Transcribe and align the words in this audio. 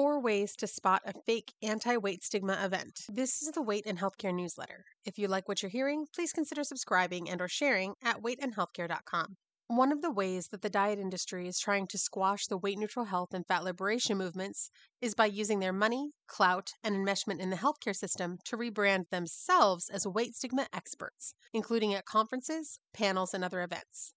Four 0.00 0.18
ways 0.18 0.56
to 0.56 0.66
spot 0.66 1.02
a 1.04 1.12
fake 1.26 1.52
anti 1.62 1.98
weight 1.98 2.24
stigma 2.24 2.58
event. 2.64 3.00
This 3.12 3.42
is 3.42 3.50
the 3.50 3.60
Weight 3.60 3.84
and 3.84 3.98
Healthcare 3.98 4.34
newsletter. 4.34 4.86
If 5.04 5.18
you 5.18 5.28
like 5.28 5.46
what 5.46 5.62
you're 5.62 5.68
hearing, 5.68 6.06
please 6.14 6.32
consider 6.32 6.64
subscribing 6.64 7.28
and 7.28 7.38
or 7.42 7.48
sharing 7.48 7.92
at 8.02 8.22
weightandhealthcare.com. 8.22 9.36
One 9.66 9.92
of 9.92 10.00
the 10.00 10.10
ways 10.10 10.48
that 10.52 10.62
the 10.62 10.70
diet 10.70 10.98
industry 10.98 11.46
is 11.46 11.58
trying 11.58 11.86
to 11.88 11.98
squash 11.98 12.46
the 12.46 12.56
weight 12.56 12.78
neutral 12.78 13.04
health 13.04 13.34
and 13.34 13.46
fat 13.46 13.62
liberation 13.62 14.16
movements 14.16 14.70
is 15.02 15.14
by 15.14 15.26
using 15.26 15.60
their 15.60 15.74
money, 15.74 16.12
clout, 16.26 16.70
and 16.82 16.96
enmeshment 16.96 17.38
in 17.38 17.50
the 17.50 17.56
healthcare 17.56 17.94
system 17.94 18.38
to 18.46 18.56
rebrand 18.56 19.10
themselves 19.10 19.90
as 19.90 20.06
weight 20.06 20.34
stigma 20.34 20.66
experts, 20.72 21.34
including 21.52 21.92
at 21.92 22.06
conferences, 22.06 22.78
panels, 22.94 23.34
and 23.34 23.44
other 23.44 23.60
events. 23.60 24.14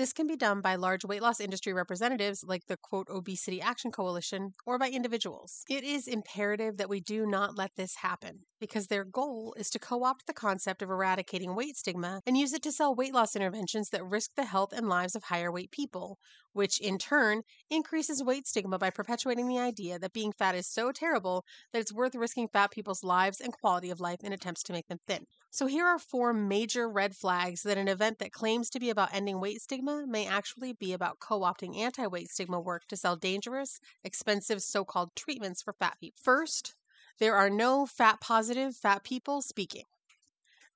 This 0.00 0.14
can 0.14 0.26
be 0.26 0.34
done 0.34 0.62
by 0.62 0.76
large 0.76 1.04
weight 1.04 1.20
loss 1.20 1.40
industry 1.40 1.74
representatives 1.74 2.42
like 2.42 2.64
the 2.68 2.78
quote 2.78 3.10
Obesity 3.10 3.60
Action 3.60 3.92
Coalition 3.92 4.52
or 4.64 4.78
by 4.78 4.88
individuals. 4.88 5.62
It 5.68 5.84
is 5.84 6.08
imperative 6.08 6.78
that 6.78 6.88
we 6.88 7.00
do 7.00 7.26
not 7.26 7.58
let 7.58 7.76
this 7.76 7.96
happen 7.96 8.46
because 8.60 8.86
their 8.86 9.04
goal 9.04 9.54
is 9.58 9.70
to 9.70 9.78
co 9.78 10.04
opt 10.04 10.26
the 10.26 10.32
concept 10.34 10.82
of 10.82 10.90
eradicating 10.90 11.54
weight 11.56 11.76
stigma 11.76 12.20
and 12.26 12.36
use 12.36 12.52
it 12.52 12.62
to 12.62 12.72
sell 12.72 12.94
weight 12.94 13.12
loss 13.14 13.34
interventions 13.34 13.88
that 13.90 14.04
risk 14.04 14.34
the 14.36 14.44
health 14.44 14.72
and 14.72 14.88
lives 14.88 15.14
of 15.16 15.24
higher 15.24 15.50
weight 15.50 15.70
people, 15.70 16.18
which 16.52 16.80
in 16.80 16.98
turn 16.98 17.42
increases 17.70 18.22
weight 18.22 18.46
stigma 18.46 18.78
by 18.78 18.90
perpetuating 18.90 19.48
the 19.48 19.58
idea 19.58 19.98
that 19.98 20.12
being 20.12 20.32
fat 20.32 20.54
is 20.54 20.68
so 20.68 20.92
terrible 20.92 21.44
that 21.72 21.80
it's 21.80 21.92
worth 21.92 22.14
risking 22.14 22.48
fat 22.48 22.70
people's 22.70 23.02
lives 23.02 23.40
and 23.40 23.52
quality 23.52 23.90
of 23.90 24.00
life 24.00 24.22
in 24.22 24.32
attempts 24.32 24.62
to 24.62 24.72
make 24.72 24.86
them 24.88 24.98
thin. 25.06 25.26
So, 25.50 25.66
here 25.66 25.86
are 25.86 25.98
four 25.98 26.32
major 26.32 26.88
red 26.88 27.16
flags 27.16 27.62
that 27.62 27.78
an 27.78 27.88
event 27.88 28.18
that 28.18 28.32
claims 28.32 28.70
to 28.70 28.80
be 28.80 28.90
about 28.90 29.12
ending 29.12 29.40
weight 29.40 29.60
stigma 29.62 30.04
may 30.06 30.26
actually 30.26 30.72
be 30.72 30.92
about 30.92 31.18
co 31.20 31.40
opting 31.40 31.76
anti 31.76 32.06
weight 32.06 32.30
stigma 32.30 32.60
work 32.60 32.86
to 32.88 32.96
sell 32.96 33.16
dangerous, 33.16 33.78
expensive 34.04 34.62
so 34.62 34.84
called 34.84 35.14
treatments 35.16 35.62
for 35.62 35.72
fat 35.72 35.96
people. 36.00 36.18
First, 36.22 36.74
there 37.20 37.36
are 37.36 37.50
no 37.50 37.86
fat 37.86 38.20
positive 38.20 38.74
fat 38.74 39.04
people 39.04 39.42
speaking. 39.42 39.84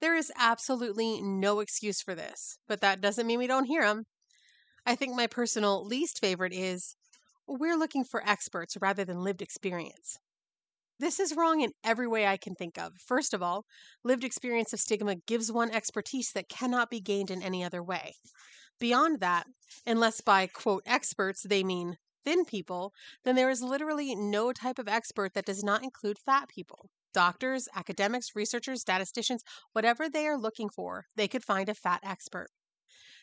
There 0.01 0.15
is 0.15 0.31
absolutely 0.39 1.21
no 1.23 1.61
excuse 1.61 2.03
for 2.03 2.15
this, 2.15 2.59
but 2.69 2.81
that 2.83 3.01
doesn't 3.01 3.27
mean 3.27 3.39
we 3.39 3.47
don't 3.47 3.65
hear 3.65 3.85
them. 3.85 4.05
I 4.87 4.95
think 4.95 5.17
my 5.17 5.27
personal 5.27 5.85
least 5.85 6.21
favorite 6.21 6.53
is 6.53 6.95
we're 7.47 7.77
looking 7.77 8.05
for 8.05 8.27
experts 8.29 8.77
rather 8.81 9.05
than 9.05 9.25
lived 9.25 9.43
experience. 9.43 10.19
This 11.01 11.19
is 11.19 11.35
wrong 11.35 11.61
in 11.61 11.73
every 11.83 12.07
way 12.07 12.27
I 12.27 12.37
can 12.37 12.55
think 12.55 12.79
of. 12.79 12.93
First 13.05 13.35
of 13.35 13.43
all, 13.43 13.65
lived 14.05 14.25
experience 14.25 14.73
of 14.73 14.81
stigma 14.81 15.17
gives 15.27 15.51
one 15.51 15.71
expertise 15.71 16.31
that 16.35 16.49
cannot 16.49 16.91
be 16.91 17.01
gained 17.01 17.31
in 17.31 17.43
any 17.43 17.65
other 17.65 17.83
way. 17.83 18.15
Beyond 18.79 19.21
that, 19.21 19.47
unless 19.87 20.21
by 20.21 20.47
quote 20.47 20.83
experts 20.87 21.43
they 21.43 21.65
mean 21.65 21.97
thin 22.25 22.45
people, 22.45 22.93
then 23.25 23.35
there 23.35 23.51
is 23.51 23.63
literally 23.63 24.15
no 24.15 24.53
type 24.53 24.79
of 24.79 24.89
expert 24.89 25.35
that 25.35 25.45
does 25.45 25.63
not 25.63 25.83
include 25.83 26.19
fat 26.19 26.49
people. 26.49 26.91
Doctors, 27.13 27.69
academics, 27.75 28.35
researchers, 28.35 28.81
statisticians, 28.81 29.45
whatever 29.73 30.09
they 30.09 30.27
are 30.27 30.39
looking 30.39 30.69
for, 30.69 31.07
they 31.17 31.29
could 31.29 31.45
find 31.45 31.69
a 31.69 31.75
fat 31.75 32.01
expert. 32.03 32.49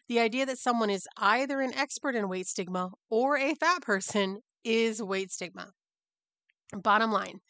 The 0.08 0.20
idea 0.20 0.46
that 0.46 0.60
someone 0.60 0.90
is 0.90 1.08
either 1.18 1.62
an 1.62 1.74
expert 1.74 2.16
in 2.16 2.30
weight 2.30 2.48
stigma 2.48 2.92
or 3.10 3.38
a 3.38 3.56
fat 3.56 3.82
person 3.82 4.42
is 4.64 5.02
weight 5.02 5.32
stigma. 5.32 5.72
Bottom 6.74 7.12
line, 7.12 7.42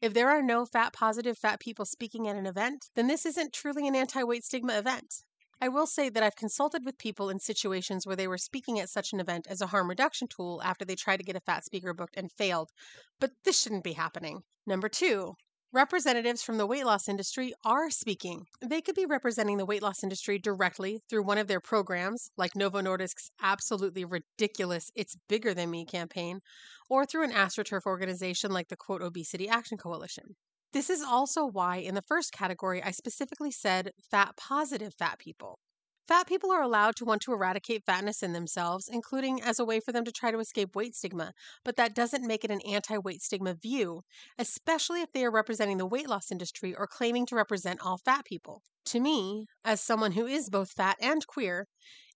if 0.00 0.14
there 0.14 0.30
are 0.30 0.42
no 0.42 0.64
fat 0.64 0.94
positive 0.94 1.36
fat 1.36 1.60
people 1.60 1.84
speaking 1.84 2.28
at 2.28 2.36
an 2.36 2.46
event, 2.46 2.86
then 2.94 3.08
this 3.08 3.26
isn't 3.26 3.52
truly 3.52 3.86
an 3.86 3.94
anti 3.94 4.22
weight 4.22 4.42
stigma 4.42 4.78
event. 4.78 5.22
I 5.60 5.68
will 5.68 5.86
say 5.86 6.08
that 6.08 6.22
I've 6.22 6.36
consulted 6.36 6.84
with 6.84 6.96
people 6.96 7.28
in 7.28 7.38
situations 7.38 8.06
where 8.06 8.16
they 8.16 8.26
were 8.26 8.38
speaking 8.38 8.80
at 8.80 8.88
such 8.88 9.12
an 9.12 9.20
event 9.20 9.46
as 9.48 9.60
a 9.60 9.66
harm 9.66 9.88
reduction 9.88 10.26
tool 10.26 10.62
after 10.64 10.84
they 10.84 10.96
tried 10.96 11.18
to 11.18 11.24
get 11.24 11.36
a 11.36 11.40
fat 11.40 11.64
speaker 11.64 11.92
booked 11.92 12.16
and 12.16 12.32
failed, 12.32 12.70
but 13.18 13.32
this 13.44 13.60
shouldn't 13.60 13.84
be 13.84 13.92
happening. 13.92 14.42
Number 14.66 14.88
two, 14.88 15.34
Representatives 15.72 16.42
from 16.42 16.58
the 16.58 16.66
weight 16.66 16.84
loss 16.84 17.08
industry 17.08 17.54
are 17.64 17.90
speaking. 17.90 18.46
They 18.60 18.80
could 18.80 18.96
be 18.96 19.06
representing 19.06 19.56
the 19.56 19.64
weight 19.64 19.82
loss 19.82 20.02
industry 20.02 20.36
directly 20.36 20.98
through 21.08 21.22
one 21.22 21.38
of 21.38 21.46
their 21.46 21.60
programs, 21.60 22.32
like 22.36 22.56
Novo 22.56 22.80
Nordisk's 22.80 23.30
absolutely 23.40 24.04
ridiculous 24.04 24.90
It's 24.96 25.16
Bigger 25.28 25.54
Than 25.54 25.70
Me 25.70 25.84
campaign, 25.84 26.40
or 26.88 27.06
through 27.06 27.22
an 27.22 27.30
AstroTurf 27.30 27.86
organization 27.86 28.50
like 28.50 28.66
the 28.66 28.76
quote 28.76 29.00
Obesity 29.00 29.48
Action 29.48 29.78
Coalition. 29.78 30.34
This 30.72 30.90
is 30.90 31.00
also 31.02 31.44
why, 31.44 31.76
in 31.76 31.94
the 31.94 32.02
first 32.02 32.32
category, 32.32 32.82
I 32.82 32.90
specifically 32.90 33.50
said 33.52 33.92
fat 34.00 34.36
positive 34.36 34.94
fat 34.94 35.18
people. 35.20 35.60
Fat 36.08 36.26
people 36.26 36.50
are 36.50 36.62
allowed 36.62 36.96
to 36.96 37.04
want 37.04 37.22
to 37.22 37.32
eradicate 37.32 37.84
fatness 37.84 38.20
in 38.20 38.32
themselves, 38.32 38.88
including 38.88 39.40
as 39.40 39.60
a 39.60 39.64
way 39.64 39.78
for 39.78 39.92
them 39.92 40.04
to 40.04 40.10
try 40.12 40.32
to 40.32 40.40
escape 40.40 40.74
weight 40.74 40.96
stigma, 40.96 41.34
but 41.64 41.76
that 41.76 41.94
doesn't 41.94 42.26
make 42.26 42.44
it 42.44 42.50
an 42.50 42.60
anti 42.62 42.98
weight 42.98 43.22
stigma 43.22 43.54
view, 43.54 44.02
especially 44.38 45.02
if 45.02 45.12
they 45.12 45.24
are 45.24 45.30
representing 45.30 45.76
the 45.78 45.86
weight 45.86 46.08
loss 46.08 46.32
industry 46.32 46.74
or 46.74 46.88
claiming 46.88 47.26
to 47.26 47.36
represent 47.36 47.80
all 47.80 47.98
fat 47.98 48.24
people. 48.24 48.62
To 48.86 49.00
me, 49.00 49.46
as 49.64 49.80
someone 49.80 50.12
who 50.12 50.26
is 50.26 50.50
both 50.50 50.72
fat 50.72 50.96
and 51.00 51.24
queer, 51.26 51.68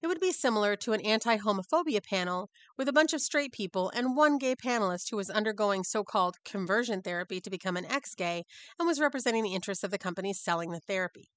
it 0.04 0.06
would 0.06 0.20
be 0.20 0.32
similar 0.32 0.76
to 0.76 0.92
an 0.92 1.00
anti 1.00 1.38
homophobia 1.38 2.04
panel 2.04 2.50
with 2.76 2.87
a 2.91 2.92
bunch 2.92 3.15
of 3.15 3.22
straight 3.22 3.53
people 3.53 3.91
and 3.97 4.15
one 4.15 4.37
gay 4.37 4.54
panelist 4.54 5.09
who 5.09 5.16
was 5.16 5.31
undergoing 5.31 5.82
so 5.82 6.04
called 6.04 6.37
conversion 6.44 7.00
therapy 7.00 7.41
to 7.41 7.48
become 7.48 7.75
an 7.75 7.87
ex 7.87 8.15
gay 8.15 8.44
and 8.78 8.87
was 8.87 9.00
representing 9.00 9.42
the 9.42 9.54
interests 9.54 9.82
of 9.82 9.91
the 9.91 9.97
companies 9.97 10.38
selling 10.38 10.72
the 10.72 10.81
therapy. 10.81 11.31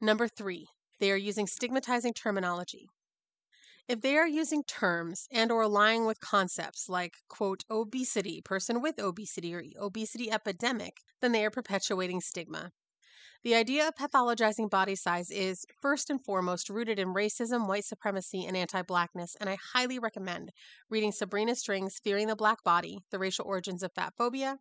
Number 0.00 0.28
three, 0.28 0.68
they 1.00 1.10
are 1.10 1.16
using 1.16 1.48
stigmatizing 1.48 2.12
terminology. 2.12 2.86
If 3.88 4.00
they 4.00 4.16
are 4.16 4.28
using 4.28 4.62
terms 4.62 5.26
and 5.32 5.50
or 5.50 5.66
lying 5.66 6.06
with 6.06 6.20
concepts 6.20 6.88
like 6.88 7.14
quote 7.28 7.64
obesity, 7.68 8.42
person 8.42 8.80
with 8.80 9.00
obesity 9.00 9.52
or 9.56 9.64
obesity 9.80 10.30
epidemic, 10.30 10.98
then 11.20 11.32
they 11.32 11.44
are 11.44 11.50
perpetuating 11.50 12.20
stigma. 12.20 12.70
The 13.44 13.54
idea 13.54 13.86
of 13.86 13.94
pathologizing 13.94 14.70
body 14.70 14.94
size 14.94 15.30
is, 15.30 15.66
first 15.82 16.08
and 16.08 16.18
foremost, 16.24 16.70
rooted 16.70 16.98
in 16.98 17.08
racism, 17.08 17.68
white 17.68 17.84
supremacy, 17.84 18.46
and 18.46 18.56
anti 18.56 18.80
blackness, 18.80 19.36
and 19.38 19.50
I 19.50 19.58
highly 19.74 19.98
recommend 19.98 20.50
reading 20.88 21.12
Sabrina 21.12 21.54
Strings' 21.54 22.00
Fearing 22.02 22.26
the 22.26 22.36
Black 22.36 22.64
Body 22.64 23.04
The 23.10 23.18
Racial 23.18 23.44
Origins 23.44 23.82
of 23.82 23.92
Fat 23.92 24.14
Phobia 24.16 24.60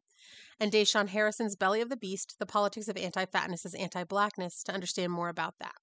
and 0.60 0.70
Da'Shaun 0.70 1.08
Harrison's 1.08 1.56
Belly 1.56 1.80
of 1.80 1.88
the 1.88 1.96
Beast 1.96 2.36
The 2.40 2.46
Politics 2.46 2.90
of 2.90 2.98
Anti 2.98 3.26
Fatness 3.26 3.66
as 3.66 3.74
Anti 3.74 4.04
Blackness 4.04 4.64
to 4.64 4.74
understand 4.74 5.14
more 5.14 5.30
about 5.30 5.56
that. 5.62 5.76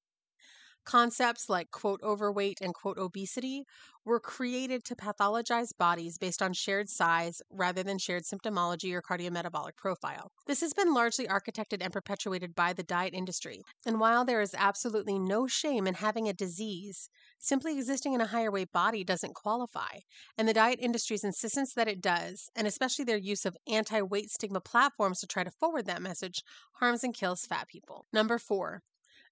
Concepts 0.84 1.48
like 1.48 1.70
quote 1.70 2.00
overweight 2.02 2.58
and 2.60 2.74
quote 2.74 2.98
obesity 2.98 3.64
were 4.04 4.18
created 4.18 4.82
to 4.84 4.96
pathologize 4.96 5.76
bodies 5.76 6.16
based 6.16 6.40
on 6.40 6.52
shared 6.52 6.88
size 6.88 7.42
rather 7.50 7.82
than 7.82 7.98
shared 7.98 8.24
symptomology 8.24 8.92
or 8.92 9.02
cardiometabolic 9.02 9.76
profile. 9.76 10.32
This 10.46 10.62
has 10.62 10.72
been 10.72 10.94
largely 10.94 11.26
architected 11.26 11.82
and 11.82 11.92
perpetuated 11.92 12.54
by 12.54 12.72
the 12.72 12.82
diet 12.82 13.14
industry. 13.14 13.62
And 13.84 14.00
while 14.00 14.24
there 14.24 14.40
is 14.40 14.54
absolutely 14.56 15.18
no 15.18 15.46
shame 15.46 15.86
in 15.86 15.94
having 15.94 16.28
a 16.28 16.32
disease, 16.32 17.10
simply 17.38 17.76
existing 17.76 18.14
in 18.14 18.20
a 18.20 18.26
higher 18.26 18.50
weight 18.50 18.72
body 18.72 19.04
doesn't 19.04 19.34
qualify. 19.34 19.98
And 20.38 20.48
the 20.48 20.54
diet 20.54 20.78
industry's 20.80 21.24
insistence 21.24 21.74
that 21.74 21.88
it 21.88 22.00
does, 22.00 22.50
and 22.56 22.66
especially 22.66 23.04
their 23.04 23.18
use 23.18 23.44
of 23.44 23.56
anti 23.68 24.00
weight 24.00 24.30
stigma 24.30 24.60
platforms 24.60 25.20
to 25.20 25.26
try 25.26 25.44
to 25.44 25.50
forward 25.50 25.86
that 25.86 26.02
message, 26.02 26.42
harms 26.74 27.04
and 27.04 27.14
kills 27.14 27.44
fat 27.44 27.68
people. 27.68 28.06
Number 28.12 28.38
four, 28.38 28.82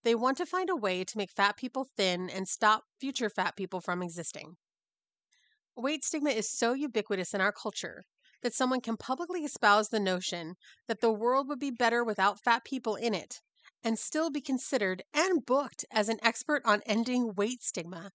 they 0.08 0.14
want 0.14 0.38
to 0.38 0.46
find 0.46 0.70
a 0.70 0.74
way 0.74 1.04
to 1.04 1.18
make 1.18 1.30
fat 1.30 1.58
people 1.58 1.84
thin 1.84 2.30
and 2.30 2.48
stop 2.48 2.84
future 2.98 3.28
fat 3.28 3.54
people 3.56 3.78
from 3.78 4.02
existing. 4.02 4.56
Weight 5.76 6.02
stigma 6.02 6.30
is 6.30 6.50
so 6.50 6.72
ubiquitous 6.72 7.34
in 7.34 7.42
our 7.42 7.52
culture 7.52 8.04
that 8.42 8.54
someone 8.54 8.80
can 8.80 8.96
publicly 8.96 9.44
espouse 9.44 9.90
the 9.90 10.00
notion 10.00 10.54
that 10.86 11.02
the 11.02 11.12
world 11.12 11.46
would 11.46 11.58
be 11.58 11.70
better 11.70 12.02
without 12.02 12.42
fat 12.42 12.64
people 12.64 12.96
in 12.96 13.12
it 13.12 13.42
and 13.84 13.98
still 13.98 14.30
be 14.30 14.40
considered 14.40 15.02
and 15.12 15.44
booked 15.44 15.84
as 15.90 16.08
an 16.08 16.20
expert 16.22 16.62
on 16.64 16.80
ending 16.86 17.34
weight 17.34 17.62
stigma. 17.62 18.10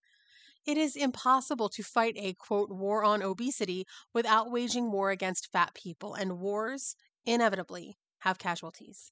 It 0.65 0.79
is 0.79 0.95
impossible 0.95 1.69
to 1.69 1.83
fight 1.83 2.15
a 2.17 2.33
quote 2.33 2.71
war 2.71 3.03
on 3.03 3.21
obesity 3.21 3.85
without 4.15 4.49
waging 4.49 4.91
war 4.91 5.11
against 5.11 5.51
fat 5.51 5.75
people, 5.75 6.15
and 6.15 6.39
wars 6.39 6.95
inevitably 7.23 7.99
have 8.21 8.39
casualties. 8.39 9.11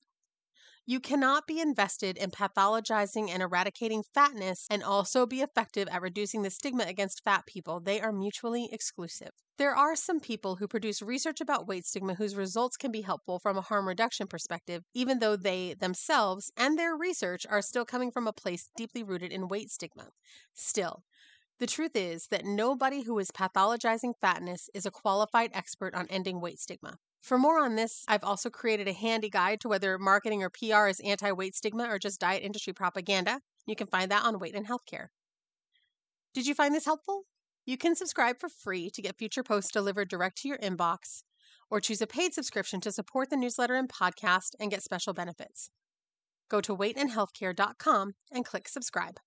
You 0.88 1.00
cannot 1.00 1.46
be 1.46 1.60
invested 1.60 2.18
in 2.18 2.32
pathologizing 2.32 3.30
and 3.30 3.44
eradicating 3.44 4.04
fatness 4.16 4.66
and 4.70 4.84
also 4.84 5.28
be 5.28 5.42
effective 5.42 5.88
at 5.88 6.02
reducing 6.02 6.42
the 6.42 6.50
stigma 6.50 6.86
against 6.86 7.24
fat 7.24 7.46
people. 7.46 7.80
They 7.80 8.02
are 8.02 8.12
mutually 8.12 8.68
exclusive. 8.72 9.30
There 9.58 9.76
are 9.76 9.96
some 9.96 10.20
people 10.20 10.56
who 10.56 10.68
produce 10.68 11.04
research 11.04 11.40
about 11.40 11.68
weight 11.68 11.86
stigma 11.86 12.16
whose 12.16 12.36
results 12.36 12.78
can 12.78 12.92
be 12.92 13.02
helpful 13.02 13.38
from 13.38 13.58
a 13.58 13.62
harm 13.62 13.88
reduction 13.88 14.26
perspective, 14.26 14.84
even 14.96 15.20
though 15.20 15.36
they 15.36 15.76
themselves 15.76 16.52
and 16.58 16.80
their 16.80 16.96
research 16.96 17.46
are 17.48 17.62
still 17.62 17.86
coming 17.86 18.10
from 18.10 18.28
a 18.28 18.34
place 18.34 18.70
deeply 18.76 19.04
rooted 19.04 19.32
in 19.32 19.48
weight 19.48 19.70
stigma. 19.70 20.08
Still, 20.56 21.04
the 21.60 21.68
truth 21.68 21.96
is 21.96 22.28
that 22.32 22.44
nobody 22.44 23.04
who 23.04 23.20
is 23.20 23.30
pathologizing 23.30 24.14
fatness 24.20 24.68
is 24.74 24.88
a 24.88 24.92
qualified 24.92 25.52
expert 25.54 25.94
on 25.94 26.08
ending 26.10 26.42
weight 26.42 26.60
stigma. 26.60 26.98
For 27.22 27.38
more 27.38 27.60
on 27.64 27.76
this, 27.76 28.04
I've 28.08 28.24
also 28.24 28.50
created 28.50 28.88
a 28.88 28.94
handy 28.94 29.30
guide 29.30 29.62
to 29.62 29.70
whether 29.70 29.98
marketing 30.00 30.44
or 30.44 30.50
PR 30.50 30.88
is 30.88 31.00
anti 31.02 31.32
weight 31.32 31.56
stigma 31.56 31.88
or 31.88 32.00
just 32.00 32.20
diet 32.20 32.44
industry 32.44 32.74
propaganda. 32.74 33.42
You 33.68 33.76
can 33.76 33.88
find 33.88 34.10
that 34.12 34.24
on 34.24 34.40
Weight 34.40 34.56
and 34.56 34.68
Healthcare. 34.68 35.08
Did 36.34 36.48
you 36.48 36.56
find 36.56 36.74
this 36.74 36.86
helpful? 36.86 37.24
You 37.66 37.78
can 37.78 37.96
subscribe 37.96 38.40
for 38.40 38.50
free 38.50 38.90
to 38.90 39.02
get 39.02 39.18
future 39.18 39.44
posts 39.44 39.72
delivered 39.72 40.10
direct 40.10 40.40
to 40.40 40.48
your 40.48 40.58
inbox, 40.58 41.24
or 41.70 41.80
choose 41.80 42.02
a 42.02 42.08
paid 42.08 42.34
subscription 42.34 42.82
to 42.82 42.92
support 42.92 43.30
the 43.30 43.38
newsletter 43.38 43.76
and 43.76 43.88
podcast 43.88 44.56
and 44.60 44.72
get 44.72 44.82
special 44.82 45.14
benefits. 45.14 45.70
Go 46.50 46.60
to 46.62 46.76
weightandhealthcare.com 46.76 48.14
and 48.32 48.46
click 48.46 48.68
subscribe. 48.68 49.20